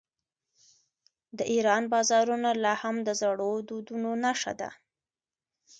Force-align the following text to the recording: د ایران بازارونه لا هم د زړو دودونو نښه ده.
د 1.37 1.39
ایران 1.53 1.83
بازارونه 1.93 2.49
لا 2.63 2.73
هم 2.83 2.95
د 3.07 3.09
زړو 3.21 3.51
دودونو 3.69 4.11
نښه 4.23 4.53
ده. 4.59 4.69